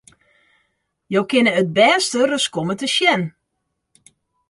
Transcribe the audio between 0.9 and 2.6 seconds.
Jo kinne it bêste ris